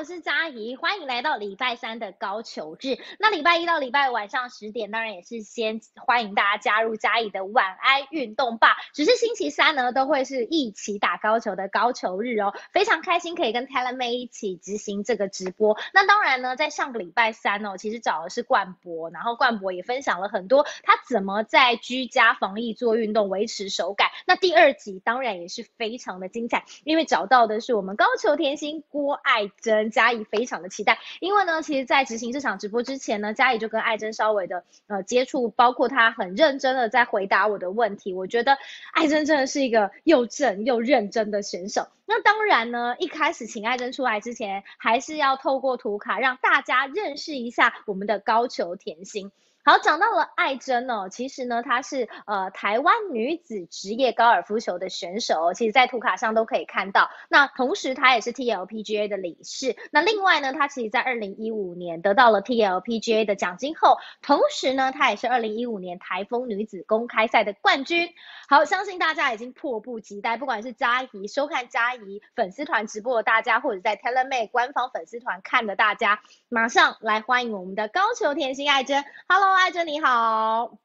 [0.00, 2.96] 我是嘉怡，欢迎来到礼拜三的高球日。
[3.18, 8.78] 那礼拜一到礼拜五晚上十点，当然也是先欢迎大家加入嘉怡的晚安运动吧。
[8.94, 15.76] 只是星期三呢，都会是一起打高球的高球日哦，非常开心可以跟 t e l e m a 一起执行这个直播。
[15.92, 24.08] 那当然呢，在上个礼拜三哦，其实找的是冠博，然后冠博也分享了很多他怎么在居家防疫做运动，维持手感。
[24.24, 29.89] 那第二集当然也是非常的精彩，因为找到的是我们高球甜心郭爱珍。
[29.90, 38.12] 嘉怡非常的期待，因为呢，其实，在执行这场直播之前呢，嘉怡就跟艾珍稍微的呃接触，包括她很认真的在回答我的问题。
[38.12, 38.58] 我觉得
[38.92, 41.88] 艾珍真的是一个又正又认真的选手。
[42.06, 49.30] 那当然呢，一开始请艾珍出来之前，还是要透过图卡让大家认识一下我们的高球甜心。
[49.62, 57.10] 好，讲到了艾珍哦，其实呢，她是呃台湾女子职业高尔夫球的选手，其实在图卡上都可以看到。
[57.28, 59.76] 那同时她也是 TLPGA 的理事。
[59.90, 68.08] 那另外呢，她其实在二零一五年得到了 TLPGA 的奖金后，同时呢，她也是二零一五年台风女子公开赛的冠军。
[68.48, 79.04] 好，相信大家已经迫不及待，不管是嘉怡收看嘉怡粉丝团直播的大家，或者在 TeleMay 官方粉丝团看的大家，马上来欢迎我们的高球甜心艾珍。
[79.28, 79.49] Hello。
[79.54, 80.78] 艾珍你好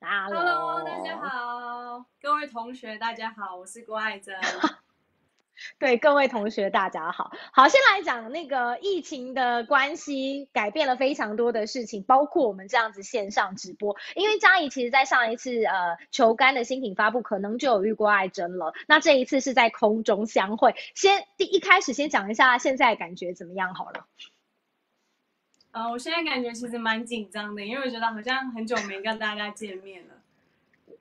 [0.00, 4.34] ，Hello，大家好，各位同学大家好，我是郭艾珍。
[5.78, 13.96] 对各位同学大家好，好，先来讲那个疫情的关系，改变了非常多的事情，包括我们这样子线上直播。
[14.16, 18.74] 因为嘉怡其实在上一次呃球杆的新品发布，可能就有遇过艾珍了。
[18.88, 24.06] 那这一次是在空中相会，先第一开始先讲一下现在感觉怎么样好了。
[25.74, 30.14] 呃，我现在感觉其实蛮紧张的，因为我觉得好像很久没跟大家见面了，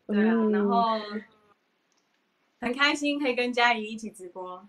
[0.08, 1.00] 对啊，然后
[2.60, 4.68] 很开心可以跟嘉怡一起直播。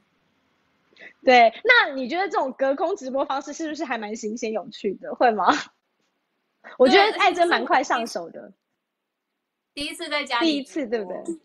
[1.25, 5.15] 对，那你觉得这种隔空直播方式是不是还蛮新鲜有趣的？
[5.15, 5.47] 会吗？
[6.77, 8.53] 我觉得艾珍蛮快上手的，
[9.73, 11.41] 第一次在家，第一次对不对？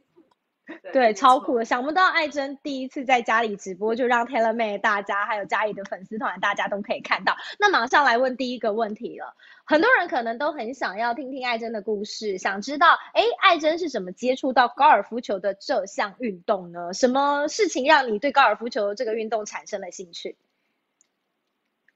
[0.94, 1.66] 对，超酷的！
[1.66, 7.36] 想不到艾珍第一次在家里直播，就让 Taylor 妹大家还有家里的粉丝团，大家都可以看到。
[7.60, 9.36] 那马上来问第一个问题了，
[9.66, 16.94] 很多人可能都很想要听听艾珍的故事，想知道，哎，艾珍是怎么接触到高尔夫球的这项运动呢？
[16.94, 20.36] 什么事情让你对高尔夫球这个运动产生了兴趣？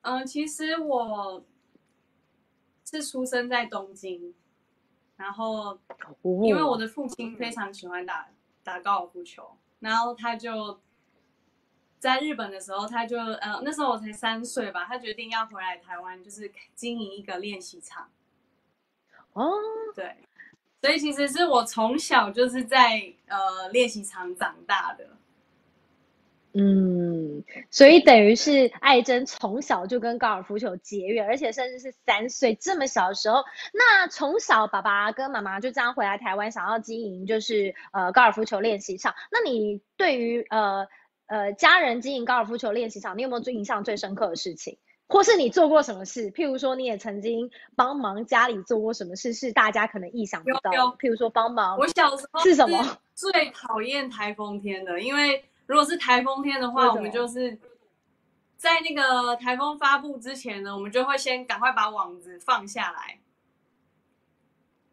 [0.01, 1.43] 嗯，其实我
[2.85, 4.33] 是出生在东京，
[5.15, 5.79] 然后
[6.43, 8.27] 因为我的父亲非常喜欢打。
[8.63, 10.79] 打高尔夫球，然后他就
[11.99, 18.09] 在日本的时候，他就呃那时候我才三岁吧，他决定要回来台湾，就是经营一个练习场。
[19.33, 19.51] 哦，
[19.95, 20.15] 对，
[20.81, 25.09] 所以其实是我从小就是在呃练习场长大的。
[26.55, 33.43] 嗯，所以等于是艾珍从小就跟高尔夫球结缘，而且甚至是三岁这么小的时候，
[33.73, 39.15] 那从小爸爸跟妈妈就这样回来台湾，想要经营就是呃高尔夫球练习场。
[39.31, 40.85] 那你对于呃
[41.25, 44.77] 呃家人经营高尔夫球练习场，你有没有最印象最深刻的事情，
[45.07, 46.29] 或是你做过什么事？
[46.29, 50.71] 譬如说你也曾经帮忙家里做过什么事，是大家可能意想不到。
[50.99, 52.99] 譬如说帮忙，我小时候是什么？
[53.15, 55.43] 最讨厌台风天的，因为。
[55.65, 57.57] 如果是台风天的话，我们就是
[58.57, 63.19] 在那个台风发布之前呢，我们就会先赶快把网子放下来，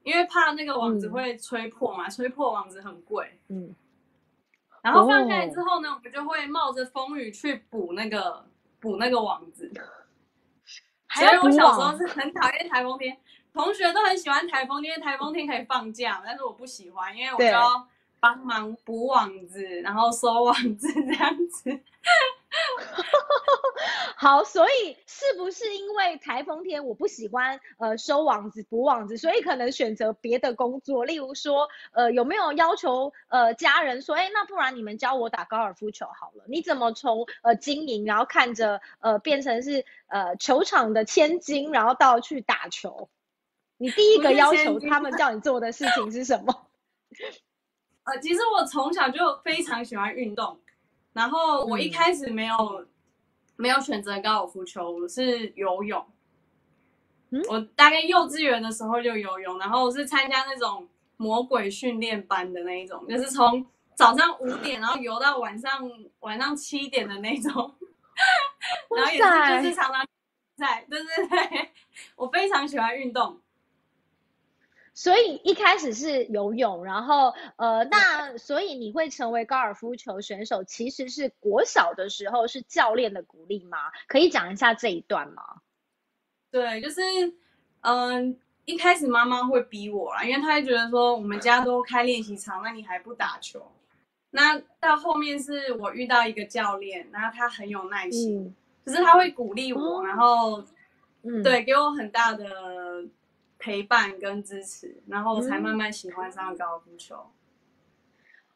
[0.05, 3.41] 因为怕那个网子会吹破嘛，吹破网子很贵。
[3.49, 3.75] 嗯。
[4.83, 8.47] 然后放下来之后呢，我们就会冒着风雨去补那个
[8.79, 9.71] 补那个网子。
[11.17, 13.19] 所以我小时候是很讨厌台风天，
[13.53, 17.89] 同学都很喜欢台风天，因为台风天可以放假，但是我不喜欢，因为我就要。
[18.21, 21.81] 帮忙补网子，然后收网子这样子。
[24.17, 31.05] 好，所以是不是因为台风天我不喜欢呃收网子补网子，所以可能选择别的工作？
[31.05, 36.45] 例如说，呃有没有要求呃家人说，哎那不然你们教我打高尔夫球好了？
[36.49, 43.09] 你怎么从呃经营，然后看着呃变成是呃球场的千金，然后到去打球？
[43.79, 46.67] 你第一个要求他们叫你做的事情是什么？
[48.11, 50.59] 呃，其实我从小就非常喜欢运动，
[51.13, 52.85] 然后我一开始没有
[53.55, 56.05] 没有选择高尔夫球，我是游泳。
[57.49, 63.65] 我大概幼稚园的时候就游泳，然后我是参加那种魔鬼训练班的那一种，就是从
[63.95, 67.53] 早上五点然后游到晚上晚上七点的那种，
[68.97, 70.05] 然后也是就是常常
[70.59, 71.71] 在，对对对，
[72.17, 73.41] 我非常喜欢运动。
[75.01, 83.79] 所以一开始是游泳，然后呃，那所以你会成为高尔夫球选手，其实是国小的时候是教练的鼓励吗？
[84.09, 85.43] 可以讲一下这一段吗？
[86.51, 87.01] 对，就是
[87.81, 93.73] 嗯，一开始妈妈会逼我啦，因为她会觉得说我们家都开练习场，那你还不打球？
[94.33, 98.55] 那到后面是我遇到一个教练，然后他很有耐心，
[98.85, 100.63] 就是他会鼓励我，然后
[101.43, 102.45] 对给我很大的。
[103.61, 107.31] 陪伴跟支持，然后才慢慢喜欢上高尔夫球。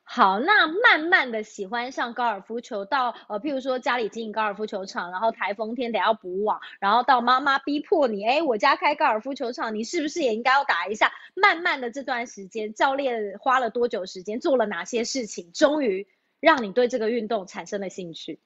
[0.07, 11.11] 好，那慢慢的喜欢上高尔夫球，到呃，譬如说家里经营高尔夫球场，然后台风天得要补网，然后到妈妈逼迫你，哎，我家开高尔夫球场，你是不是也应该要打一下？
[11.35, 16.07] 慢慢的这段时间，教练花了多久时间，做了哪些事情，终于
[16.39, 18.41] 让你对这个运动产生了兴趣？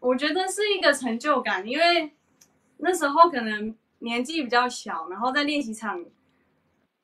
[0.00, 2.12] 我觉得是一个成就感，因为
[2.78, 3.76] 那时候可能。
[4.00, 6.04] 年纪比较小，然后在练习场，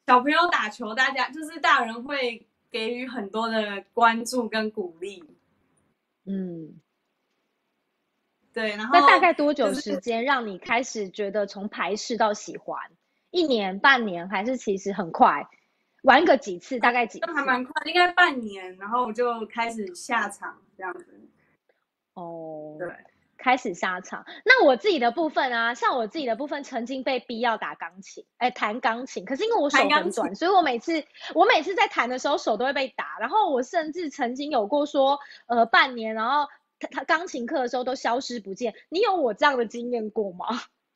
[0.07, 5.25] 小朋友打球，大家就是大人会给予很多的关注跟鼓励。
[6.25, 6.81] 嗯，
[8.53, 8.71] 对。
[8.77, 12.79] 然后那大概多久时间让你开始觉得从排斥到喜欢？
[13.31, 15.49] 一年、半年，还是其实很快？
[16.03, 17.21] 玩个几次，大概几？
[17.23, 21.21] 还蛮快，应该半年，然后我就开始下场这样子。
[22.15, 22.89] 哦，对。
[23.37, 24.25] 开始下场。
[24.45, 29.25] 那我自己的部分啊，像我自己的部分，曾经被逼要打钢琴，哎，弹钢琴。
[29.25, 31.05] 可是因为我手很短，所以我每次
[31.35, 33.19] 我每次在弹的时候手都会被打。
[33.21, 36.49] 然后我甚至曾经有过说，呃，半年，然后
[36.81, 38.75] 他他钢琴课的时候都消失不见。
[38.89, 40.47] 你有我这样的经验过吗？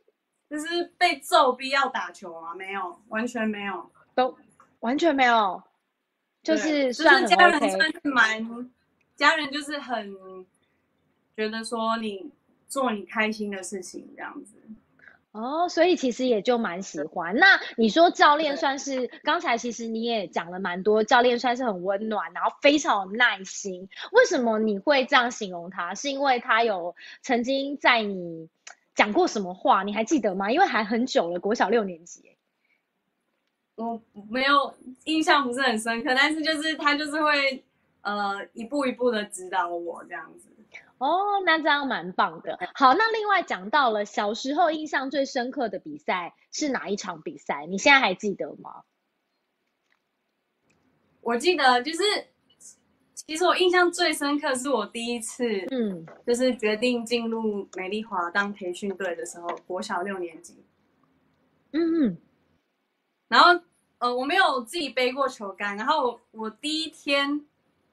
[0.49, 2.55] 就是被揍逼要打球啊？
[2.55, 4.37] 没有，完全没有，都
[4.81, 5.63] 完全没有。
[6.43, 8.71] 就是算家人算是蛮，
[9.15, 10.17] 家人就是很。
[11.41, 12.31] 觉得说你
[12.69, 14.57] 做你开心的事情这样子，
[15.33, 17.35] 哦，所以其实也就蛮喜欢。
[17.35, 23.89] 那你说教练算是刚才其实你也讲了蛮多，教练算是很温暖，然后非常有耐心。
[24.13, 25.95] 为什么你会这样形容他？
[25.95, 28.51] 是因为他有曾经在你
[28.95, 29.83] 讲过什么话？
[29.83, 30.53] 你还记得吗？
[30.53, 32.37] 因为还很久了，国小六年级。
[33.77, 37.65] 我没有印象不是很深刻，但是就是他就是会
[38.03, 40.50] 呃一步一步的指导我这样子。
[41.01, 42.59] 哦，那这样蛮棒的。
[42.75, 47.65] 好，那另外讲到了小时候印象最深刻的比赛是哪一场比赛？
[47.67, 48.83] 你现在还记得吗？
[51.23, 52.03] 我记得，就是
[53.15, 60.63] 其实我印象最深刻是我第一次，嗯，就是决定进入美丽华当培训队的时候，国小六年级。
[61.71, 62.19] 嗯嗯。
[63.29, 63.59] 然后，
[64.01, 67.47] 呃，我没有自己背过球杆，然后我第一天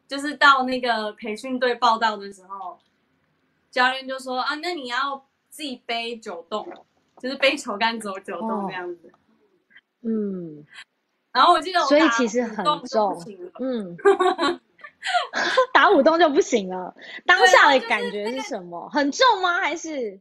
[0.09, 2.77] 就是到那个培训队报道的时候。
[3.72, 6.68] 教练就说啊，那你要自己背九洞，
[7.22, 9.12] 就是背球杆走九洞这样子。
[10.02, 10.66] 嗯，
[11.31, 13.22] 然后我记得所以其实很重，
[13.60, 13.98] 嗯，
[15.74, 16.96] 打五洞就不行了。
[17.25, 18.90] 当下的感觉是什么？
[18.90, 19.60] 很重吗？
[19.60, 20.19] 还是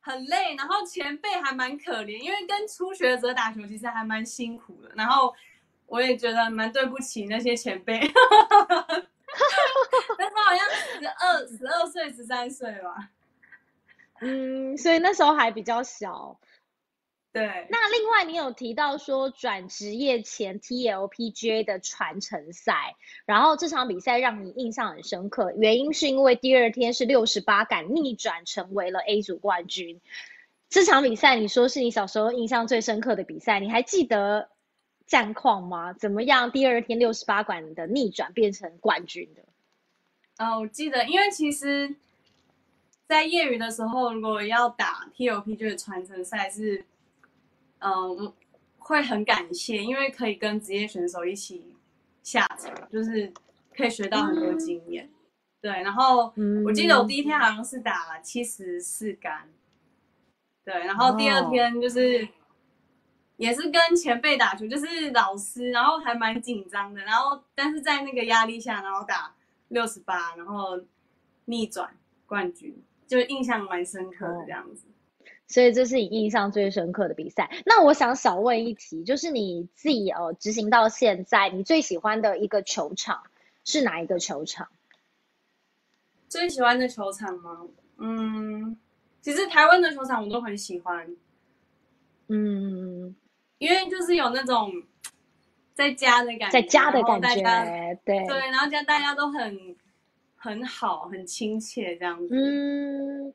[0.00, 0.54] 很累？
[0.56, 4.90] 然后前辈还蛮可怜，因为跟初学者打球其实还蛮辛苦的。
[4.94, 5.34] 然后
[5.86, 8.00] 我也觉得蛮对不起那些前辈。
[10.18, 13.10] 那时候好像十二、十二岁、十三岁吧。
[14.20, 16.40] 嗯，所以那时候还比较小。
[17.32, 17.66] 对。
[17.68, 30.00] 那另外，你有提到说转职业前 TLPGA 的传承赛，然后这场比赛让你印象很深刻，原因是因为第二天是六十八杆逆转成为了 A 组冠军。
[30.70, 34.48] 这场比赛你说是你小时候印象最深刻的比赛，你还记得？
[35.06, 35.92] 战况吗？
[35.92, 36.50] 怎么样？
[36.50, 39.42] 第二天六十八馆的逆转变成冠军的。
[40.44, 41.94] 哦，我记得，因为其实，
[43.06, 46.84] 在业余的时候，如果要打 TOP 就是传承赛，是
[47.78, 48.32] 嗯，
[48.78, 51.72] 会很感谢，因为可以跟职业选手一起
[52.24, 53.32] 下场，就是
[53.76, 55.08] 可以学到很多经验。
[55.60, 56.32] 对，然后
[56.64, 59.48] 我记得我第一天好像是打七十四杆，
[60.64, 62.28] 对，然后第二天就是。
[63.36, 69.34] 也是跟前辈打球，就是老师，然后还蛮紧张的，然后但是在那个压力下，然后打
[69.68, 70.80] 六十八，然后
[71.44, 72.74] 逆转冠军，
[73.06, 74.86] 就印象蛮深刻的这样子。
[75.48, 77.50] 所以这是你印象最深刻的比赛。
[77.66, 83.22] 那我想少问一题，就是你自己哦执行到现在，你最喜欢的一个球场
[83.64, 84.68] 是哪一个球场？
[86.28, 87.66] 最喜欢的球场吗？
[87.98, 88.76] 嗯，
[89.20, 91.14] 其实台湾的球场我都很喜欢。
[92.28, 93.14] 嗯。
[93.58, 94.72] 因为就是有那种
[95.74, 99.76] 在家的感觉，在家的感觉，对对，然后家大家都很
[100.36, 102.34] 很好，很亲切这样子。
[102.34, 103.32] 嗯，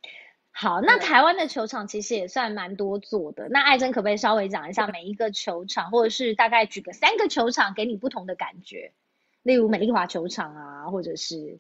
[0.52, 3.48] 好，那台湾的球场其实也算蛮多座的。
[3.50, 8.92] 那艾珍可不可以稍微讲一下每一个球场，或者是大概举个三个球场给你不同的感觉？
[9.44, 11.58] 例如美丽华球场啊，或者是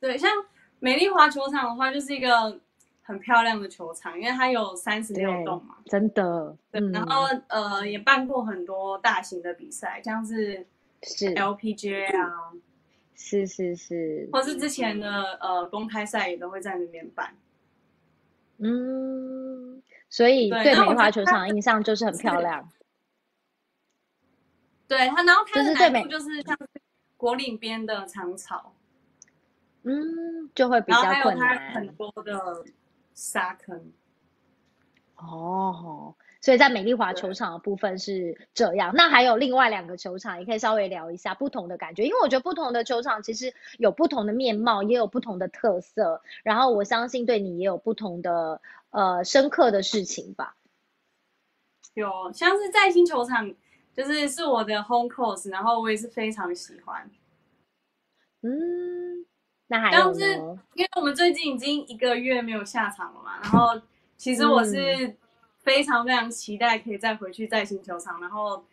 [0.00, 0.30] 对，像
[0.78, 2.58] 美丽华球场的话，就是一个
[3.10, 6.56] 很漂亮的球场，因为它有三十六栋嘛，真的。
[6.70, 10.64] 对，然后呃，也办过很多大型的比赛，像是
[11.02, 12.52] 是 LPGA 啊，
[13.16, 17.34] 是是是，或是之前的呃公开赛也都会在那边办。
[18.58, 22.70] 嗯，所以对美丽华球场印象就是很漂亮。
[24.86, 26.56] 对它，然后它的难度就是像
[27.16, 28.72] 国岭边的长草，
[29.82, 31.72] 嗯，就会比较困难。
[31.72, 32.64] 很多的
[33.20, 33.92] 沙坑。
[35.16, 38.92] 哦，所以在美丽华球场的部分是这样。
[38.94, 46.22] 那还有另外两个球场，也可以稍微聊一下不同的感觉，因为我觉得不同的球场其实有不同的面貌，也有不同的特色。
[46.42, 50.56] 然后我相信对你也有不同的呃深刻的事情吧。
[51.92, 53.54] 有，像是在新球场。
[53.92, 57.10] 就是是我的 home course，然后我也是非常喜欢。
[58.40, 59.26] 嗯，
[59.70, 60.32] 那还有是
[60.74, 63.80] 因为我们最近已经一个月没有下场了嘛，然后
[64.16, 65.16] 其实我是
[65.62, 68.64] 非常非常期待可以再回去在新球场，然后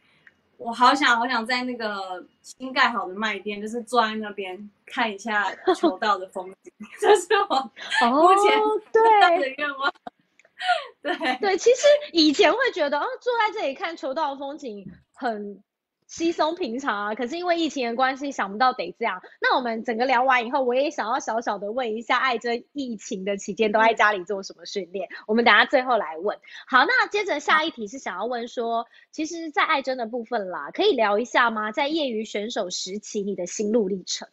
[0.57, 7.71] 我好想好想在那个新盖好的卖店，就是坐在那边看一下球道的风景， 这是我
[8.09, 8.59] 目前
[8.91, 9.93] 最大的愿望。
[11.03, 11.37] 对。
[11.39, 15.61] 对，其实以前会觉得，哦，坐在这里看球道的风景很
[16.07, 17.15] 稀松平常啊。
[17.15, 19.21] 可是因为疫情的关系，想不到得这样。
[19.39, 25.09] 那我们整个聊完以后，我也想要小小的问一下，爱珍疫情的期间都在家里做什么训练？
[25.27, 26.39] 我们等下最后来问。
[26.65, 31.71] 好，那接着下一题是想要问说，其实，在爱珍的部分啦，可以聊一下吗？
[31.71, 34.27] 在业余选手时期，你的心路历程？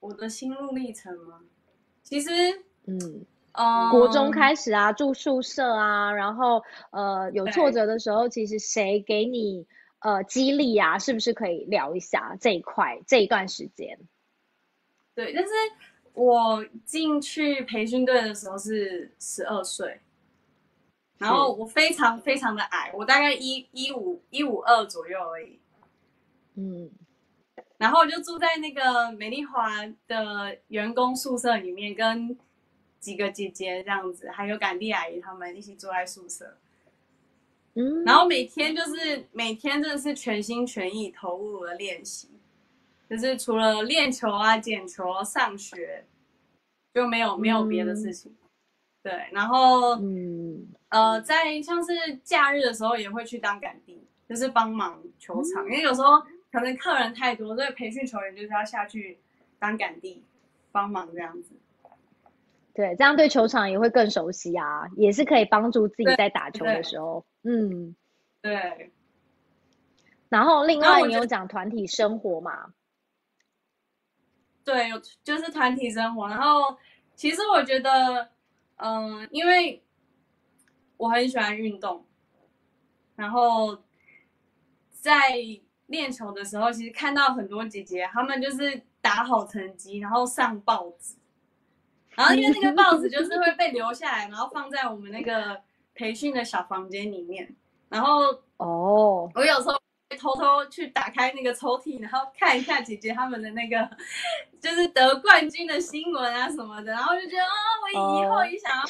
[0.00, 1.42] 我的心路历程吗？
[2.02, 2.30] 其实，
[2.86, 3.26] 嗯。
[3.90, 9.66] 国中开始啊，住宿舍啊，然后呃有挫折的时候，其实谁给你
[10.00, 10.98] 呃激励啊？
[10.98, 13.98] 是不是可以聊一下这一块这一段时间？
[15.14, 15.50] 对，但是
[16.12, 20.00] 我进去培训队的时候是十二岁，
[21.18, 25.58] 然后我非常非常的矮，我大概一一五一五二左右而已。
[26.56, 26.90] 嗯，
[27.78, 32.38] 然后我就住在那个美丽华的员工宿舍里面，跟。
[33.06, 36.56] 几个姐姐这样子，还有赶地阿姨他们一起住在宿舍，
[37.74, 42.28] 嗯，然后每天就是每天真的是全心全意投入了练习，
[43.08, 46.04] 就是除了练球啊、捡球、上学，
[46.92, 48.34] 就没有没有别的事情。
[49.04, 56.20] 对，然后嗯呃，在像是假日的时候也会去当赶地，就是帮忙球场，因为有时候
[56.50, 59.20] 可能客人太多，所以培训球员就是要下去
[59.60, 60.24] 当赶地
[60.72, 61.50] 帮忙这样子。
[62.76, 67.96] 对，这样对球场也会更熟悉啊，也是可以帮助自己在打球的时候，嗯，
[68.42, 68.92] 对。
[70.28, 72.74] 然后另外你有讲团体生活嘛？
[74.62, 76.28] 对，有就是团体生活。
[76.28, 76.76] 然后
[77.14, 78.28] 其实我觉得，
[78.76, 79.82] 嗯，因为
[80.98, 82.04] 我很喜欢运动，
[83.14, 83.78] 然后
[84.90, 85.10] 在
[85.86, 91.14] 练球的时候，其实看到很多姐姐，她们就是打好成绩，然后上报纸。
[92.16, 95.60] 然后因为那个报纸就是会被留下来，然后放在我们那个
[95.94, 97.54] 培训的小房间里面。
[97.88, 99.78] 然后哦，我有时候
[100.10, 103.88] 会偷偷去打开那个抽屉，然后看一下姐姐他们的那个
[104.60, 106.90] 就是得冠军的新闻啊什么的。
[106.92, 108.82] 然后就觉得啊，我以后也想要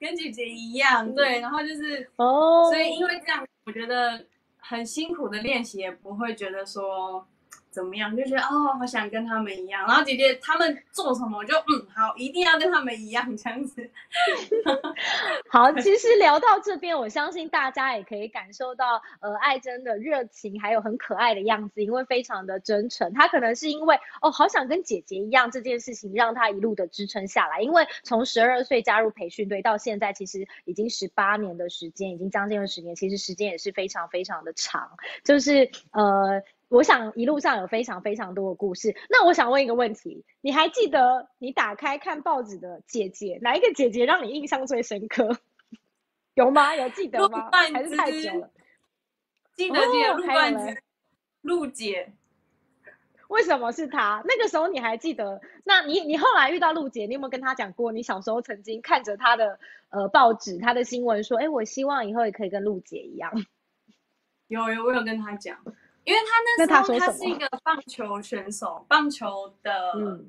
[0.00, 1.38] 跟姐姐一样，对。
[1.40, 4.24] 然后就是哦，所以因为这样，我觉得
[4.56, 7.26] 很辛苦的练习也不会觉得说。
[7.70, 9.86] 怎么样就觉得哦，好想跟他们一样。
[9.86, 13.88] 然后姐姐他们做什么，我就嗯好，一定要跟他们一样这样子。
[15.48, 23.12] 好，其实聊到这边，我相信大家也可以感受到呃爱珍的热情，还有很可爱的样子，因为非常的真诚。
[23.14, 27.60] 他可能是因为哦，好想跟姐姐一样这件事情，让他一路的支撑下来。
[27.60, 34.90] 因为从十二岁加入培训队到现在，其实已经十八年的时间，已经将近二十年，其实时间也是非常非常的长。
[35.22, 36.42] 就是呃。
[36.70, 38.96] 我想一路上有非常非常多的故事。
[39.10, 45.36] 那我想问一个问题，你还记得你打开看报纸的姐姐，哪一个姐姐让你印象最深刻？
[46.34, 46.74] 有吗？
[46.76, 47.50] 有记得吗？
[47.50, 48.50] 还是太久了？
[49.56, 50.82] 记得记得陆冠子，
[51.42, 52.12] 陆姐。
[53.26, 54.22] 为什么是她？
[54.24, 55.40] 那个时候你还记得？
[55.64, 57.90] 那你你后来遇到陆姐，你有没有跟她讲过？
[57.90, 59.58] 你小时候曾经看着她的
[59.88, 63.32] 呃报纸，她的新闻说，哎，我希望以后也可以跟陆姐一样。
[64.46, 65.58] 有有，我有跟她讲。
[66.04, 70.20] 因为他那时候他是一个棒球选手，棒球的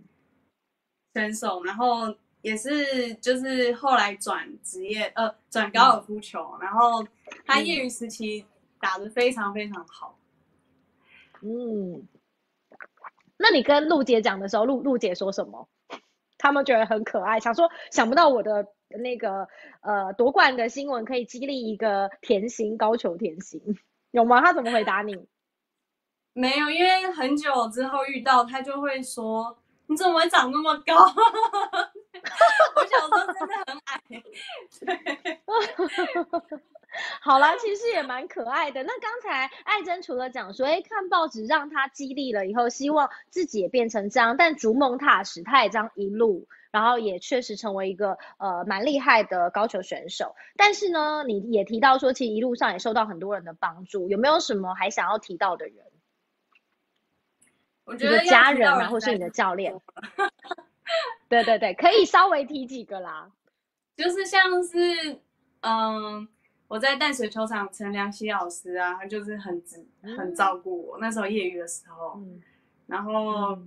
[1.13, 7.05] 选手，然后也是就是后来转职业，呃，转高尔夫球，然后
[7.45, 8.45] 他业余时期
[8.79, 10.17] 打得非常非常好。
[11.41, 12.07] 嗯，
[13.37, 15.67] 那你跟陆姐讲的时候，陆陆姐说什么？
[16.37, 19.47] 他们觉得很可爱，想说想不到我的那个
[19.81, 23.61] 呃夺冠的新闻可以激励一个甜心高球甜心，
[24.11, 24.41] 有吗？
[24.41, 25.27] 他怎么回答你？
[26.33, 29.57] 没有，因为很久之后遇到他就会说
[29.87, 30.95] ：“你怎么会长那么高？”
[32.75, 34.01] 我小时候真的很矮。
[34.85, 35.41] 对。
[37.21, 38.83] 好啦，其实也蛮可爱的。
[38.83, 50.35] 那刚才艾珍除了讲说，哎，看报纸让他激励了以后，希望自己也变成这样，但逐梦踏实，他也这样一路，然后也确实成为一个呃蛮厉害的高球选手。
[50.57, 55.75] 但是呢，你也提到说，其实一路上也受到很多人的帮助，有没有什么还想要提到的人？
[57.85, 59.73] 我觉得家人啊，或是你的教练。
[61.29, 63.29] 对对对，可以稍微提几个啦，
[63.95, 65.19] 就是像是
[65.61, 66.27] 嗯。
[66.67, 69.61] 我在淡水球场，陈良希老师啊，他就是很
[70.17, 70.97] 很照顾我。
[70.99, 72.17] 那时候业余的时候，
[72.87, 73.59] 然后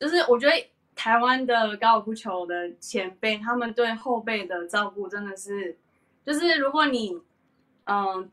[0.00, 5.76] 就是我觉得台湾的高尔夫球的前辈，他们对后辈的照顾真的是，
[6.24, 7.20] 就是如果你
[7.84, 8.30] 嗯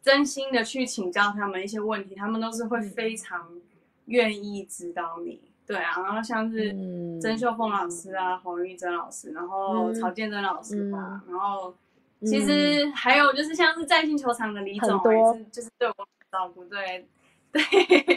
[0.00, 3.60] 真心的去请教他们一些问题，他们都是会非常
[4.10, 5.40] 愿意指导你。
[5.66, 6.70] 对啊，然后像是
[7.20, 11.74] 曾秀凤老师啊，黄玉珍老师，然后曹建珍老师吧，然后。
[12.22, 17.08] 其实还有就是像是在新球场的李总，还是就是对我照顾，对
[17.50, 17.62] 对，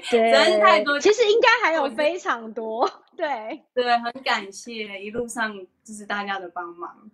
[0.04, 1.00] 实在是太多。
[1.00, 2.86] 其实应该还有非常多，
[3.16, 7.10] 对对，很感谢一路上就是大家的帮忙。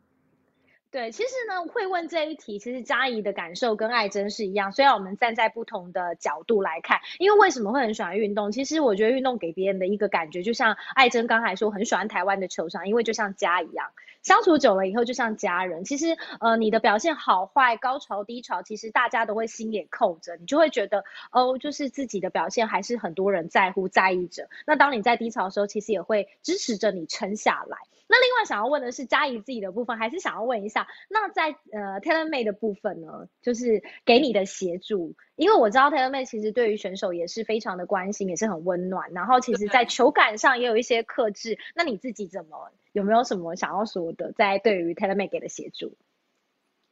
[0.91, 4.71] 对，其实呢，会问这一题，其实嘉怡的感受跟爱珍是一样。
[4.71, 8.51] 虽然我们站在不同的角度来看，因为为什么会很喜欢运动？
[8.51, 13.91] 其实我觉得运动给别人的一个感觉，就像爱珍刚才说，很喜欢台湾的球场，因为就像家一样。
[14.23, 15.85] 相处久了以后，就像家人。
[15.85, 24.49] 其实，呃，你的表现好坏、高潮低潮，其实大家都会心也扣着，你就会觉得，哦，就是自己的表现还是很多人在乎、在意着。
[24.65, 27.77] 那当你在低潮的时候，其实也会支持着你撑下来。
[28.11, 41.59] 那另外想要问的是，嘉怡自己的部分，还是想要问一下，那在呃 Taylor Made 的部分呢，就是给你的协助，因为我知道 Taylor Made 其实对于选手也是非常的关心，也是很温暖，然后其实在球感上也有一些克制。
[41.75, 45.95] 那你自己怎么有没有什么想要说的，在对于 Taylor Made 给的协助？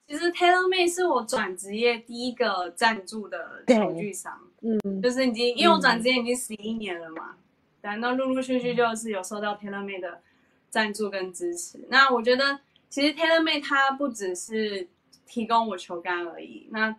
[0.08, 7.36] 其实 Taylor Made 是我转职业第一个赞助的球具商，嗯，就是已经因为我转职业已经十一年了嘛，
[7.82, 10.22] 然后陆陆续续就是有收到 Taylor Made 的。
[10.70, 14.88] 赞助跟支持，那我觉得其实 TaylorMade 它不只是
[15.26, 16.68] 提供我球杆而已。
[16.72, 16.96] 那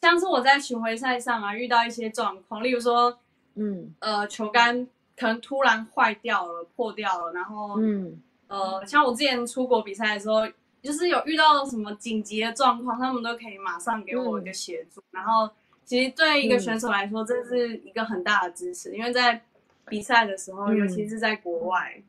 [0.00, 3.18] 像是我在巡回赛上啊遇到一些状况，例如说，
[3.54, 10.46] 嗯，呃，球杆可能突然坏掉了、破掉了，然后，嗯，呃，像我之前出国比赛的时候，
[10.82, 15.02] 就是有遇到什么紧急的状况，他们都可以马上给我一个协助。
[15.10, 15.48] 然后，
[15.86, 19.42] 其实对一个选手来说，这是一个很大的支持，因为在
[19.86, 22.02] 比赛的时候，尤其是在国外。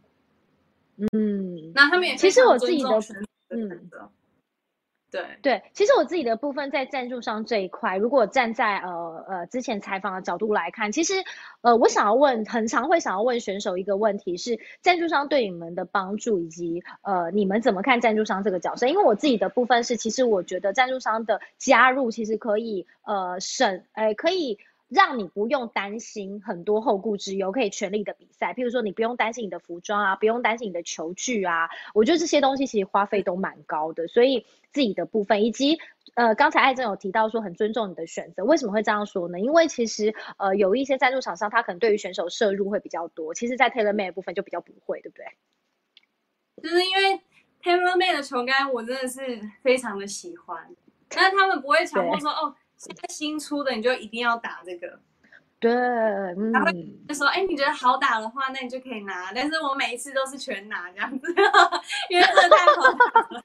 [0.98, 2.90] 嗯，那他们也其实我自己的
[3.50, 3.90] 嗯，
[5.12, 11.14] 对对，其实我自己的部分在赞助商这一块，如果站在呃呃之前采访的角度来看，其实
[11.62, 18.88] 呃我想要问，很常会想要问选手一个问题是，赞助商对你们的帮助以及呃你们怎么看赞助商这个角色？
[18.88, 24.58] 因为我自己的部分是，其实我觉得赞助商的加入其实可以呃省，哎可以。
[24.96, 28.54] 让你不用担心很多后顾之忧，可以全力的比赛。
[28.54, 31.70] 譬如说，你不用担心你的服装啊，不用担心你的球具啊。
[31.94, 35.78] 我觉得这些东西其实花费都蛮高的，所以自己的部分，以及
[36.14, 39.40] 呃，刚才艾珍有提到说很尊重你的选择，为什么会这样说呢？
[39.40, 45.26] 因为其实呃，有一些赞助厂商他可能对于选手摄入会比较多，其实在 Taylor Made 部分就比较不会，对不对？
[46.64, 47.22] 就是因为
[47.62, 50.74] Taylor Made 的球杆我真的是非常的喜欢，
[51.10, 52.56] 但是他们不会强迫说哦。
[52.78, 55.00] 现在新出的你就一定要打这个。
[55.58, 55.72] 对，
[56.54, 56.72] 他会
[57.08, 59.32] 就说：“哎，你觉得好打的话，那你就可以拿。
[59.34, 61.28] 但是我每一次都是全拿这样子，
[62.12, 63.44] 因为这太好打了。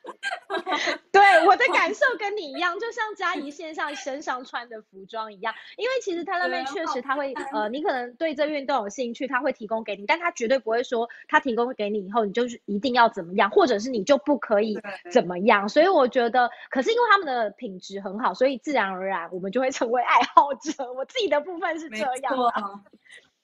[1.12, 5.54] 对，我的感受跟你一样，就像嘉怡线上身上穿的服装一样。
[5.76, 14.78] 因为其实 他那边确实他会，呃，你可能对这运动有兴趣，他会提供给你，但他绝对不会说他提供给你以后，你就是一定要怎么样，或者是你就不可以
[15.10, 15.68] 怎么样。
[15.68, 20.92] 所以我觉得，可是因为他们的品质很好，所以自然而然我们就会成为爱好者。
[20.92, 21.88] 我自己的部分是。
[22.00, 22.84] 这样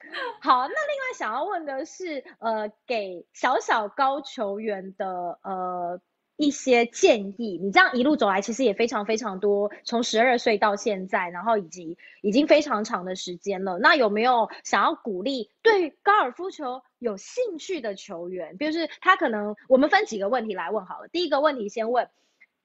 [0.40, 6.00] 好，那另外想要问的是，呃，给小小高球员的呃
[6.36, 7.58] 一些建议？
[7.60, 13.78] 你这样一路走来，其实也非常非常多，从十二岁到现在，然后以及已经非常长的时间了。
[13.78, 18.58] 那有没有想要鼓励对高尔夫球有兴趣的球员？
[18.58, 21.08] 就是他可能，我们分几个问题来问好了。
[21.08, 22.08] 第一个问题先问。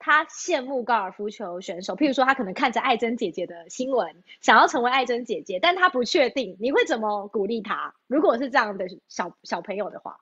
[0.04, 7.94] 他羡慕高尔夫球选手，譬如说他可能看着艾珍姐姐的新闻，想要成为艾珍姐姐，但他不确定，你会怎么鼓励他？
[8.08, 10.20] 如果是这样的小小朋友的话，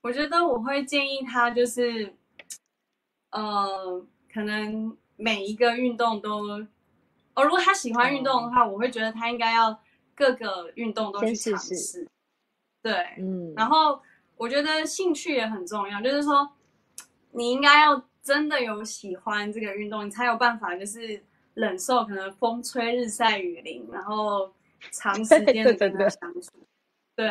[0.00, 2.14] 我觉得我会建议他就是，
[3.32, 6.48] 呃，可能每一个运动都，
[7.34, 9.78] 哦，如果他喜欢运动的话，我会觉得他应该要
[10.14, 12.08] 各个运动都去尝试。
[12.80, 14.00] 对，嗯，然后
[14.38, 16.50] 我觉得兴趣也很重要，就是说
[17.32, 18.02] 你应该要。
[18.24, 24.50] 真的有喜欢这个运动，你才有办法就是忍受可能风吹日晒雨淋，然后
[24.90, 26.50] 长时间的跟他相处。
[27.14, 27.28] 对，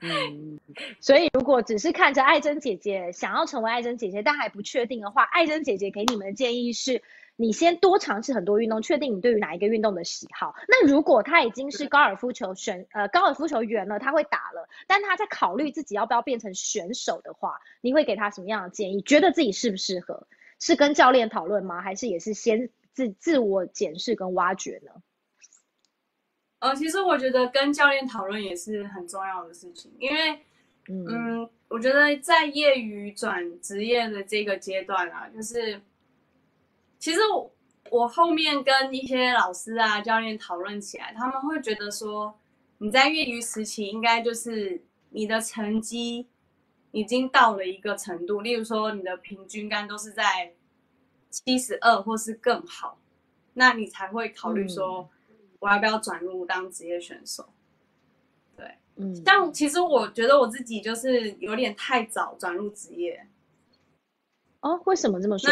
[0.00, 0.58] 嗯，
[1.00, 7.02] 所以如果只是看着爱珍姐姐想要成为爱珍姐姐，但还不确定的话，爱珍姐姐给你们的建议是。
[7.40, 10.56] 你先多尝试很多运动，确定你对于哪一个运动的喜好。
[10.66, 19.00] 那如果他已经是高尔夫球选呃高尔夫球员了，他会打了，但他在考虑自己要不要变成选手的话，你会给他什么样的建议？
[19.02, 20.26] 觉得自己适不适合？
[20.58, 21.80] 是跟教练讨论吗？
[21.80, 24.90] 还是也是先自自我检视跟挖掘呢？
[26.58, 30.40] 呃，其实我觉得跟教练讨论也是很重要的事情，因为
[30.88, 35.80] 嗯，我觉得在业余转职业的这个阶段啊，就是。
[36.98, 37.50] 其实我
[37.90, 42.38] 我后面跟一些老师啊、教练讨论起来，他们会觉得说，
[42.78, 46.26] 你在业余时期应该就是你的成绩
[46.90, 50.52] 已经到了一个程度，例如说你的平均杆都是在
[51.30, 52.98] 七十二或是更好，
[53.54, 55.08] 那你才会考虑说
[55.60, 57.48] 我要不要转入当职业选手。
[58.56, 63.26] 对，嗯，像其实我觉得我自己就是有点太早转入职业。
[64.60, 65.48] 哦，为什么这么说？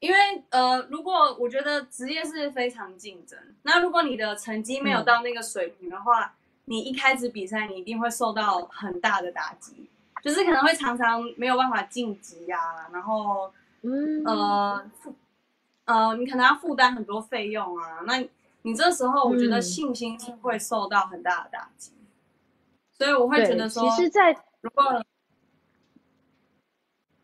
[0.00, 0.18] 因为
[0.50, 6.34] 呃，如果我觉得职业是非常竞争，那如果你的成绩没有到那个水平的话，
[6.66, 9.88] 你一开始比赛你一定会受到很大的打击，
[10.22, 14.24] 就是可能会常常没有办法晋级呀，然后嗯。
[14.24, 15.14] 呃负
[15.86, 18.22] 呃你可能要负担很多费用啊，那
[18.62, 21.92] 你这时候我觉得信心是会受到很大的打击，
[22.92, 25.02] 所以我会觉得说，其实，在如果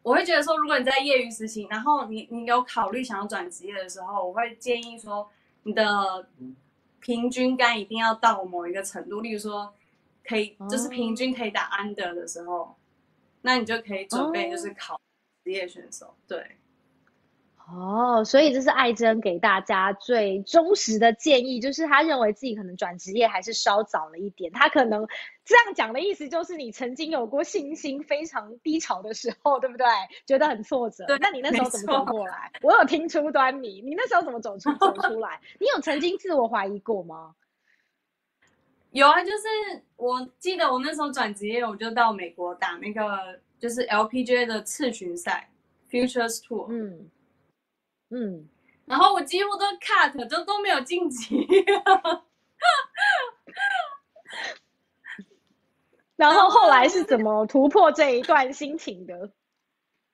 [0.05, 5.31] 我会觉得说，如果你在业余时期，然后你你有考虑想要转职业的时候，我会建议说，
[5.63, 6.29] 你的
[7.01, 9.73] 平均杆一定要到某一个程度，例如说，
[10.23, 12.77] 可以就是平均可以打安德的时候，
[13.41, 15.01] 那你就可以准备就是考
[15.43, 16.59] 职业选手，对。
[17.67, 24.53] 哦，所以这是艾珍给大家最忠实的建议，就是他认为自己可能转职业还是稍早了一点。
[24.53, 25.07] 他可能
[25.47, 29.87] 这样讲的意思，就是你曾经有过信心非常低潮的时候，对不对？
[30.27, 31.07] 觉得很挫折。
[31.07, 31.17] 对。
[31.19, 32.53] 那你那时候怎么走过来？
[32.61, 33.81] 我有听出端倪。
[33.81, 35.41] 你那时候怎么走出 走出来？
[35.59, 37.35] 你有曾经自我怀疑过吗？
[38.91, 45.49] 有啊，就是我记得我那时候转职业，我就到美国打那个就是 LPGA 的次巡赛
[45.91, 46.67] Futures Tour。
[46.69, 47.09] 嗯。
[48.11, 48.49] 嗯，
[48.87, 51.47] 然后我几乎都 cut，就都没有晋级。
[56.17, 59.31] 然后后来是怎么突破这一段心情的？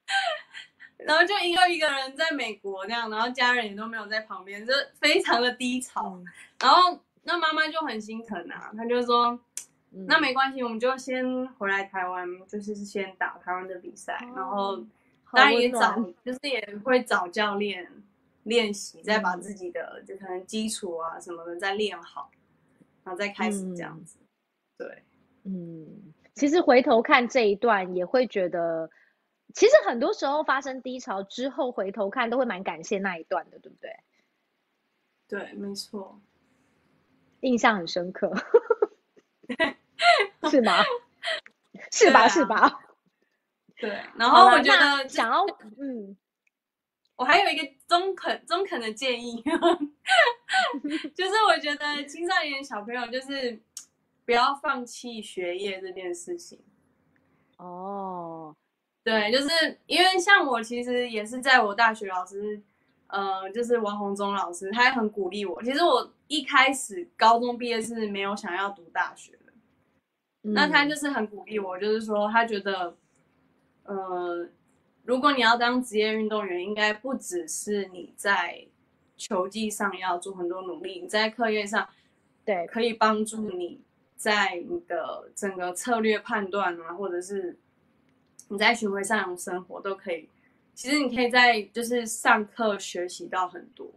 [0.96, 6.18] 然后就一个一个人在美国那样，然后家人也都没有在旁边，就非常的低潮。
[6.59, 9.38] 然后那妈妈就很心疼啊，她就说
[10.09, 14.83] ：“那没关系，我们就先回来台湾，就是先打台湾的比赛，然后。”
[15.33, 17.90] 当然也找，就是也会找教练
[18.45, 22.31] 练习，再把自己的就可能基础啊什么的再练好，
[23.05, 24.19] 然后再开始这样子。
[24.77, 25.03] 对，
[25.45, 28.90] 嗯，其实回头看这一段，也会觉得，
[29.55, 33.95] 其实很多时候发生低潮之后，回头看都会蛮感谢那一段的，对不对？
[35.29, 36.21] 对，没错，
[37.40, 38.33] 印象很深刻，
[40.51, 40.83] 是吗？
[41.93, 42.27] 是吧？
[42.29, 42.81] 是吧？
[43.81, 45.43] 对，然后我觉得想要，
[45.79, 46.14] 嗯，
[47.16, 49.43] 我还有一个中肯中肯的建议，
[51.14, 53.59] 就是我觉得青少年小朋友就是
[54.27, 56.61] 不要放弃学业这件事情。
[57.57, 58.55] 哦，
[59.03, 62.61] 对，就是因为像我其实也是在我大学老师，
[63.07, 65.62] 呃，就是王洪忠老师，他也很鼓励我。
[65.62, 69.53] 其实我一开始高中毕业是没有想要读大学的，
[70.43, 72.95] 那他就是很鼓励我，就是说他觉得。
[73.90, 74.48] 呃，
[75.03, 78.64] 如果你要当职业运动员，应该不只是你在
[79.16, 81.88] 球技上要做很多努力，你在课业上，
[82.44, 83.81] 对，可以帮助你
[84.16, 87.59] 在你的整个策略判断啊，或者是
[88.48, 90.29] 你在巡回上生活都可以。
[90.72, 93.90] 其实你可以在就是上课学习到很多。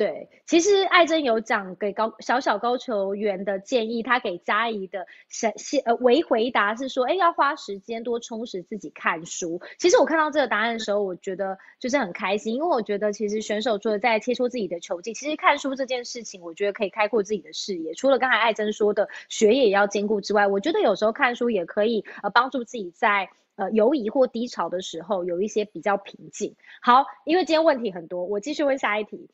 [0.00, 9.60] 对，其实艾珍有讲给高小小高球员的建议，他给嘉怡的先先呃为回答是说，哎，要花时间多充实自己看书。
[9.78, 17.92] 其实我看到这个答案的时候，我觉得就是很开心，因为我觉得其实选手除了在切磋自己的球技，其实看书这件事情，我觉得可以开阔自己的视野。
[17.92, 26.56] 除了刚才艾珍说的学业也要兼顾之外，我觉得有时候看书也可以呃帮助自己在呃犹疑或低潮的时候有一些比较平静。
[26.80, 29.28] 好，因为今天问题很多，我继续问下一题。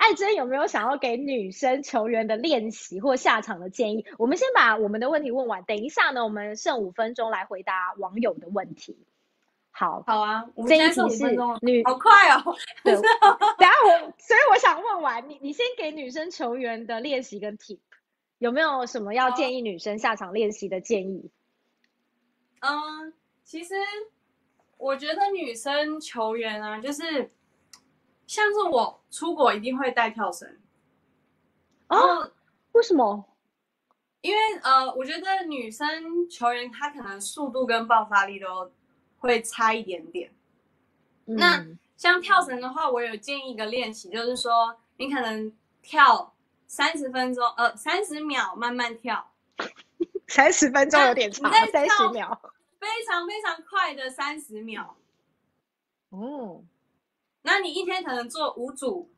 [0.00, 4.06] 艾珍有没有想要给女生球员的练习或下场的建议？
[4.16, 8.96] 我们先把我们的问题问完，等一下呢，我们剩五分钟来回答网友的问题。
[9.70, 12.56] 好，好啊，这一题是女，好快哦。
[12.82, 17.78] 对， 等下我，所以我想问完你，你先给女生球员的练习跟 tip，
[18.38, 21.30] 有没有什么要建议女生下场练习的建议？
[22.60, 23.12] 嗯，
[23.44, 23.74] 其实
[24.78, 27.30] 我觉得女生球员啊，就是。
[28.30, 30.56] 像是我出国一定会带跳绳，
[31.88, 32.30] 哦，
[32.70, 33.24] 为什么？
[34.20, 38.70] 因为呃，我觉得女生球员她可能速度跟爆发力都
[39.18, 40.32] 会差一点点。
[41.24, 41.66] 那
[41.96, 46.32] 像跳绳的话，我有建议一个练习，就是说你可能跳
[46.68, 49.32] 三十分钟，呃，三十秒慢慢跳。
[50.28, 52.40] 三十分钟有点长，三十秒，
[52.78, 54.96] 非常非常快的三十秒。
[56.10, 56.62] 哦。
[57.42, 59.10] 那你一天可能做五组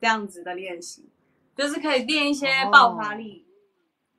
[0.00, 1.10] 这样子的练习，
[1.56, 3.44] 就是可以练一些爆发力，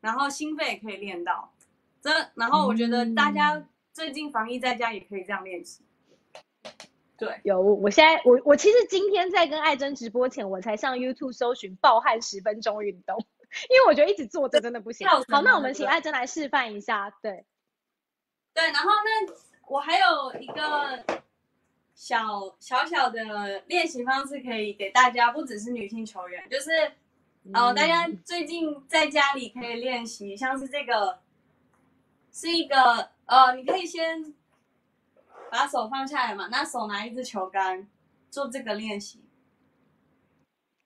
[0.01, 1.53] 然后心肺也可以练到。
[2.01, 5.83] 这，然后我觉得大家最近防疫在家也可以这样练习。
[7.17, 13.25] 对，有，我现在我我其实今天在跟艾珍直播前，我才上 YouTube 搜寻暴汗十分钟运动，
[13.69, 15.07] 因为我觉得一直坐着真的不行。
[15.07, 17.09] 好，那我们请艾珍来示范一下。
[17.21, 17.45] 对，
[18.53, 19.33] 对，然后那
[19.67, 21.21] 我还有一个。
[21.99, 26.71] 小小小的练习方式可以给大家，不只是女性球员，就是
[27.53, 31.19] 呃，大家最近在家里可以练习，像是这个，
[32.31, 34.33] 是一个呃，你可以先
[35.51, 37.85] 把手放下来嘛，那手拿一支球杆
[38.31, 39.21] 做这个练习，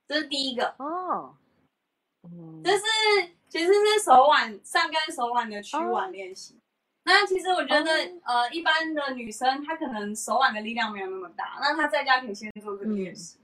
[0.07, 1.35] 这是第一个哦，
[2.63, 2.83] 这是
[3.49, 6.59] 其实是手腕上杆手腕的屈腕练习。
[7.05, 7.91] 那其实我觉得，
[8.23, 13.39] 呃，一般的女生她可能手腕的力量没有那么大，那她在家可以先做这个练习。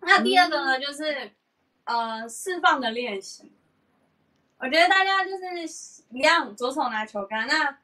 [0.00, 1.30] 那第二个呢，就是
[1.84, 3.52] 呃释放的练习。
[4.58, 5.44] 我觉得大家就是
[6.10, 7.78] 一样，左手拿球杆，那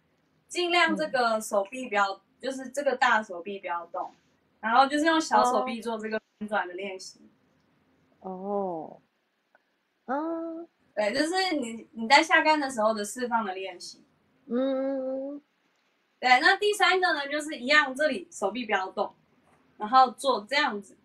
[0.49, 4.13] 尽量这个手臂不要，就是这个大手臂不要动，
[4.61, 7.21] 然后就是用小手臂做这个旋转的练习。
[8.21, 9.01] 哦，
[10.07, 14.05] 嗯，对，就是你你在下杆的时候的释放的练习。
[14.51, 15.43] 嗯，
[16.19, 19.15] 对，那第三个呢，就是一样，这里手臂不要动，
[19.77, 20.97] 然后做这样子，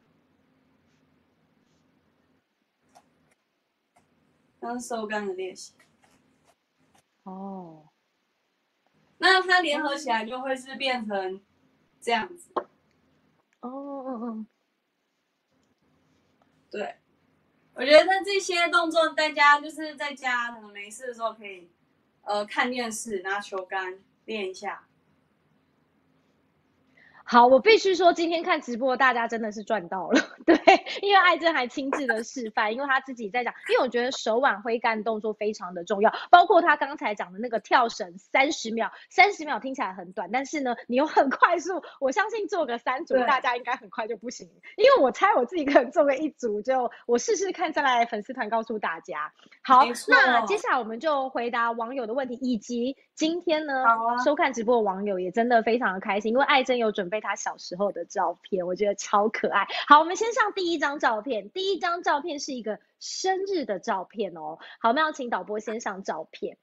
[4.62, 5.73] 刚收杆的练习。
[7.23, 7.89] 哦，
[9.17, 11.41] 那它联合起来就会是变成
[11.99, 12.49] 这样子。
[13.60, 14.45] 哦哦哦，
[16.71, 16.95] 对，
[17.73, 21.69] 我觉得这些动作大家就是在家可能没事的时候可以。
[22.23, 24.83] 呃，看电视，拿球杆练一下。
[27.25, 30.33] 好，我必须说，今天看直播，大家真的是赚到了。
[30.45, 30.56] 对，
[31.01, 33.53] 因为艾珍还亲自的示范，因为他自己在讲。
[33.69, 44.49] 因为我觉得手腕挥杆动作非常的重要，包括他刚才讲的那个跳绳，三十秒，三十秒听起来很短，但是呢，你又很快速，我相信做个三组，大家应该很快就不行。
[44.77, 49.34] 因为我猜我自己可能做个一组，就我试试看，再来粉丝团告诉大家。
[49.63, 53.84] 好，那接下来我们就回答网友的问题，以及今天呢，
[54.23, 57.23] 收看直播的网友也真的非常的开心，因为艾珍有准备。
[57.23, 59.65] 她小时候的照片，我觉得超可爱。
[59.88, 61.50] 好，我们先上第一张照片。
[61.52, 64.58] 第一张照片是一个生日的照片哦。
[64.80, 66.58] 好，我们要请导播先上照片。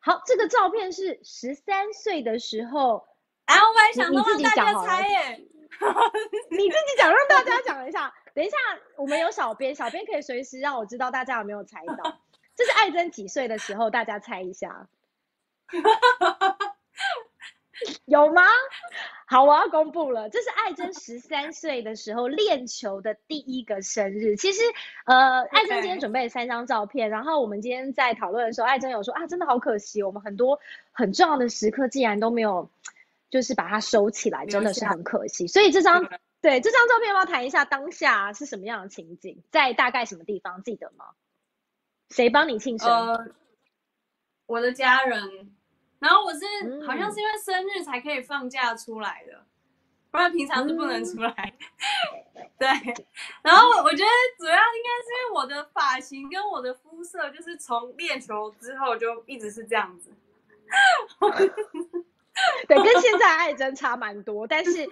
[0.00, 3.06] 好，这个照片是十三岁的时候。
[3.46, 5.36] 哎，我还想让大家猜耶。
[6.50, 8.14] 你自己讲，让大家讲一下。
[8.34, 8.56] 等一下，
[8.96, 12.20] 我们有小编，小编可以随时让我知道大家有没有猜到。
[12.56, 13.90] 这是艾珍几岁的时候？
[13.90, 14.88] 大家猜一下。
[18.06, 18.42] 有吗？
[19.26, 24.36] 好，我要公布了，这是艾珍十三岁的时候练球的第一个生日。
[24.36, 24.62] 其实，
[25.06, 30.60] 呃，艾珍今天准备了三张照片，然后我们今天在讨论的时候，艾珍有说啊，真的好可惜，我们很多
[30.92, 32.70] 很重要的时刻竟然都没有，
[33.30, 35.46] 就是把它收起来，真的是很可惜。
[35.46, 36.04] 所以这张，
[36.42, 41.06] 对这张照片，要不要谈一下当下是什么样的情景，在大概什么地方记得吗？
[42.10, 43.34] 谁帮你庆生？
[44.46, 45.56] 我的家人。
[46.04, 46.44] 然后我是
[46.86, 49.42] 好像是因为生日才可以放假出来的，
[50.10, 51.54] 不然平常是不能出来。
[52.58, 52.68] 对，
[53.42, 60.10] 然后我觉得主要应该是因为我的发型跟我的肤色，就是从练球之后就一直是这样子。
[62.68, 64.86] 对，跟现在爱真差蛮多，但是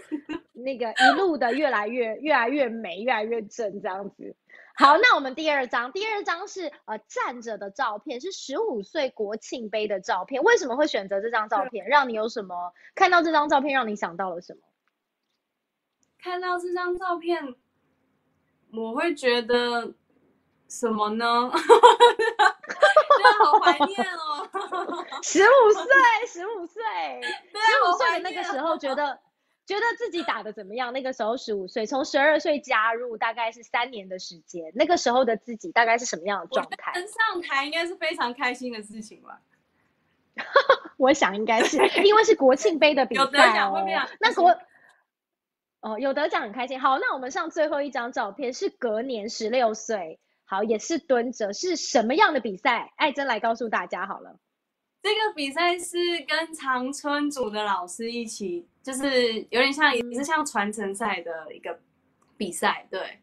[0.52, 4.34] 那个一路的越来越越来越美，越来越正这样子。
[4.74, 10.42] 好，那我们第二张，第二张是呃站着的照片，是十五岁国庆杯的照片。
[10.42, 11.86] 为什么会选择这张照片？
[11.86, 14.60] 让你有什么看到这张照片让你想到了什么？
[16.18, 17.54] 看到这张照片，
[18.72, 19.92] 我会觉得
[20.68, 21.50] 什么呢？
[21.52, 24.48] 真的好怀念哦！
[25.22, 26.82] 十五岁，十五岁，
[27.22, 29.18] 十五岁的那个时候，觉得
[29.64, 30.92] 觉得自己打的怎么样？
[30.92, 34.72] 那个时候十五岁，从十二岁加入，大概是三年的时间。
[34.74, 36.92] 那个时候的自己大概是什么样的状态？
[36.94, 39.40] 能上台应该是非常开心的事情吧？
[40.96, 43.84] 我想应该是， 因为是国庆杯的比赛哦。
[44.18, 44.58] 那国
[45.80, 46.80] 哦，有得奖很开心。
[46.80, 50.18] 好，那我们上最后一张照片是隔年十六岁。
[50.44, 52.92] 好，也是蹲着，是什么样的比赛？
[52.96, 54.38] 艾珍来告诉大家好了。
[55.02, 55.96] 这个比赛是
[56.28, 61.78] 跟长春组的老师一起，就是有点像，也是像传承赛的一个
[62.36, 63.20] 比赛，对。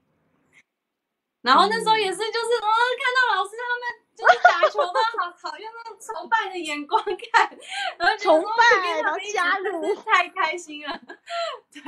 [1.41, 2.69] 然后那时候也是，就是哦，
[2.99, 4.05] 看到老师他们。
[4.19, 7.57] 就是打球都好好用那种崇拜的眼光看，
[7.97, 10.99] 然后崇拜，然后加入，太开心了。
[11.71, 11.81] 对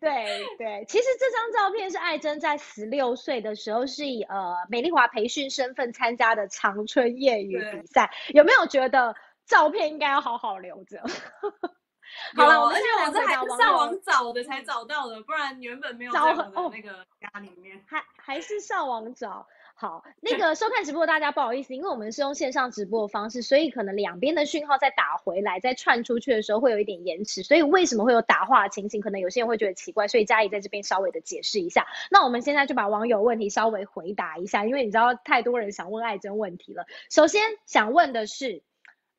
[0.00, 11.02] 对对，其实这张照片是艾珍在十六岁的时候是以呃美丽华培训身份参加的长春业余比赛，有没有觉得照片应该要好好留着？
[12.36, 19.46] 好了，而且我这还是上网找的才找到的，不然原本没有在我的那个家里面，还 还是上网找。
[19.78, 31.86] 好，那 个收看直播大家不好意思，因为我们是用线上直播的方式，所以可能两边的讯号再打回来、再串出去的时候会有一点延迟，所以为什么会有打话的情形，可能有些人会觉得奇怪，所以嘉怡在这边稍微的解释一下。
[32.10, 36.86] 那我们现在就把网友问题稍微回答一下，因为你知道太多人想问爱珍问题了。
[37.10, 38.62] 首先想问的是，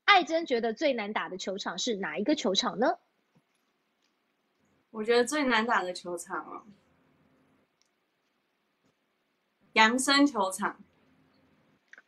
[0.07, 2.97] 艾珍觉得最难打的球场是哪一个球场呢？
[4.89, 6.63] 我觉得最难打的球场啊。
[9.73, 10.79] 扬生球场，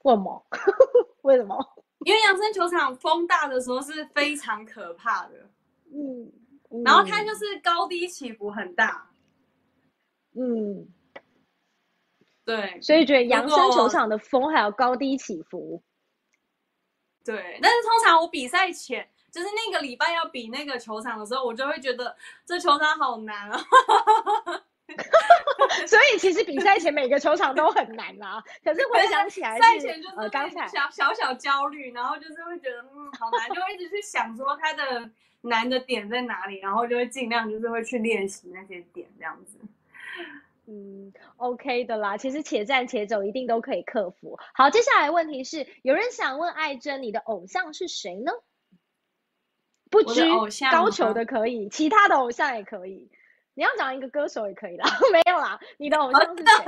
[0.03, 0.47] 为什么？
[1.21, 1.83] 为什么？
[2.05, 5.49] 因为扬生球场风大的时候是非常可怕的，
[5.91, 6.31] 嗯，
[6.85, 9.11] 然后它就是高低起伏很大，
[10.31, 10.87] 嗯，
[12.45, 15.83] 对，所以觉得扬生球场的风还有高低起伏，
[17.33, 17.59] 对。
[17.61, 22.15] 但是通常我比赛前，就是那个礼拜要比那个球场的时候，我就会觉得
[22.45, 23.59] 这球场好难啊。
[25.85, 35.07] 所以其实比赛前每个球场都很难啊，可是回想起来，赛前就是呃刚才小小小焦虑，然后就是会觉得嗯好难，就会一直去想说它的
[35.41, 39.59] 难的点在哪里，然后就会尽量就是会去练习那些点这样子。
[40.69, 44.37] 嗯，OK 的啦，其实且战且走一定都可以克服。
[44.53, 48.31] 好，接下来问题是，有人想问艾珍，你的偶像是谁呢？
[49.89, 50.21] 不拘
[50.71, 53.09] 高球的可以，其他的偶像也可以。
[53.55, 55.59] 你要讲一个歌手也可以啦， 没有啦。
[55.77, 56.65] 你的偶像是谁？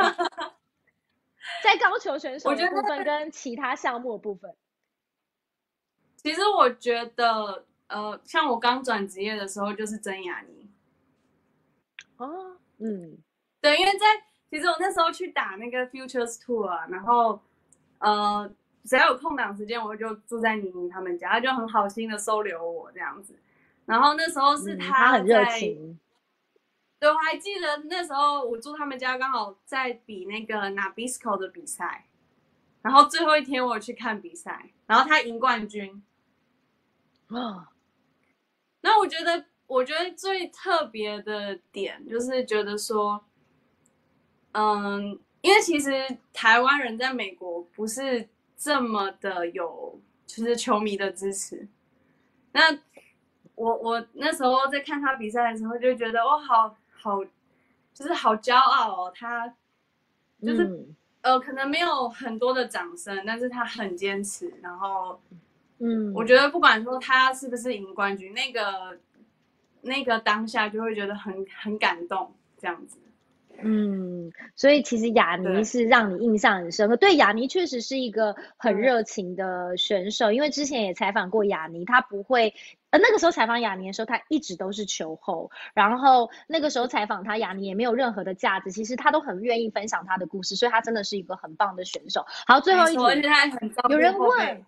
[1.63, 4.55] 在高球选手的部分跟其他项目的部分，
[6.17, 10.69] 其实我觉得，呃，像我刚转职业的时候，就是曾雅妮。
[12.17, 13.17] 哦，嗯，
[13.61, 14.05] 对，因为在
[14.49, 17.39] 其实我那时候去打那个 Futures Tour 啊，然后
[17.99, 18.51] 呃，
[18.83, 23.39] 只要有空档时间，我就住在妮妮他们家，他就很好心的收留我这样子。
[23.85, 25.99] 然后那时候是他很热情。
[26.99, 32.07] 对，我还记得那时候我住他们家，刚好在比那个 Nabisco 的比赛，
[32.81, 36.03] 然后最后一天我去看比赛，然后他赢冠军。
[37.29, 37.69] 啊，
[38.81, 43.25] 那我觉得，我觉得最特别的点就是觉得说，
[44.53, 51.67] 嗯，因为其实台湾人在美国不是这么的有，就是球迷的支持。
[52.51, 52.77] 那
[53.55, 56.75] 我我那时候在看他比赛的时候，就觉得我好。
[57.03, 57.17] 好，
[57.95, 59.51] 就是好骄傲哦，他
[60.39, 60.85] 就是
[61.21, 65.19] 呃，可能没有很多的掌声，但是他很坚持，然后，
[65.79, 68.99] 嗯，我觉得不管说他是不是赢冠军，那个
[69.81, 72.99] 那个当下就会觉得很很感动，这样子。
[73.63, 76.97] 嗯，所以其实雅尼是让你印象很深刻。
[76.97, 82.53] 对，雅尼确实是一个很热情的选手，因为之前也采访过雅尼，他不会，
[82.89, 92.25] 呃，那个时候采访雅尼的时候，他一直都是球后，然后那个时候采访他，雅尼也没有任何的架子，其实他都很愿意分享他的故事，所以他真的是一个很棒的选手。
[92.47, 93.01] 好，最后一题，
[93.89, 94.65] 有人问。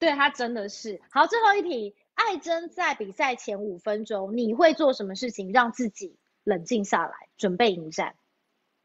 [0.00, 1.26] 对他真的是好。
[1.26, 8.14] 最后一题，艾珍在比赛前五分钟，你会做什么事情让自己冷静下来，准备迎战？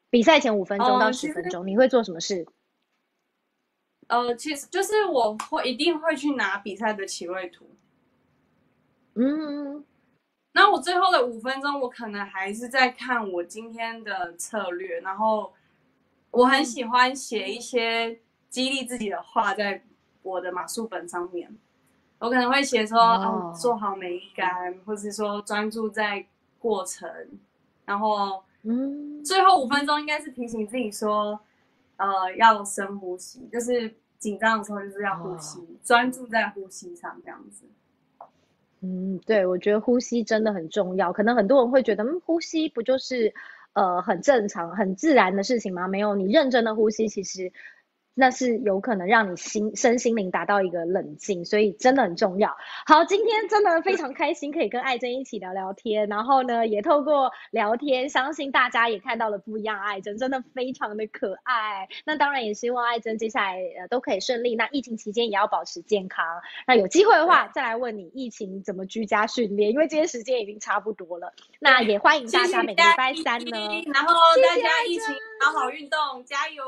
[0.09, 2.47] 比赛前五分钟到十分钟，你会做什么事？
[4.07, 7.69] 呃，其实就是我会一定会去拿比赛的起位图。
[9.13, 9.85] 嗯，
[10.53, 15.53] 那我最后的五分钟，我可能还是在看我今天的策略，然后
[16.31, 19.83] 我很喜欢写一些激励自己的话在
[20.23, 21.55] 我的马术本上面。
[22.17, 26.25] 我可能会写说，哦，做好每一杆，或者是说专注在
[26.57, 27.07] 过程，
[27.89, 31.39] 然后，嗯，最后五分钟应该是提醒自己说。
[32.01, 37.65] 呃，要深呼吸，就是紧张的时候就是要呼吸，专注在呼吸上这样子。
[38.79, 41.11] 嗯，对，我觉得呼吸真的很重要。
[41.11, 43.33] 可能很多人会觉得，嗯，呼吸不就是
[43.73, 45.89] 呃很正常、很自然的事情吗？
[45.89, 47.51] 没有，你认真的呼吸，其实。
[48.13, 52.55] 那是有可能让你心身心灵达到一个冷静，所以真的很重要。
[52.85, 61.87] 好，今天真的非常开心，可以跟艾珍一起聊聊天，然后呢，也透过聊天，相信大家也看到了不一样艾珍，真的非常的可爱。
[62.05, 64.55] 那当然也希望艾珍接下来呃都可以顺利。
[64.55, 66.25] 那疫情期间也要保持健康。
[66.67, 71.31] 那有机会的话，再来问你疫情怎么居家训练，因为今天时间已经差不多了。
[71.59, 75.03] 那也欢迎大家每个礼拜三呢，然后大家一起
[75.41, 76.63] 好好运动，加油。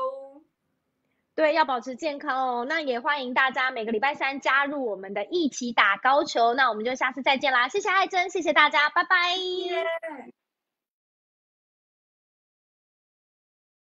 [1.34, 2.66] 对，要保持健康哦。
[2.68, 6.52] 那也欢迎大家每个礼拜三加入我们的一起打高球。
[6.54, 7.68] 那我们就下次再见啦！
[7.68, 10.41] 谢谢爱珍，谢谢大家，拜拜。